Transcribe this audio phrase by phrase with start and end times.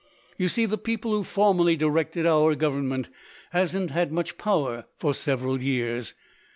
[0.35, 3.09] "You see, the people who formerly directed our Government
[3.51, 6.15] haven't had much power for several years.